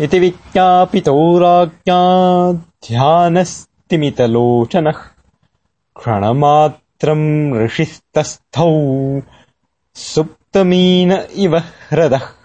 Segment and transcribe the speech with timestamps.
[0.00, 1.96] इति विज्ञापितो राज्ञा
[2.88, 5.00] ध्यानस्तिमितलोचनः
[5.98, 8.70] क्षणमात्रम् ऋषिस्तस्थौ
[9.94, 12.41] सुप्तमीन इव ह्रदः।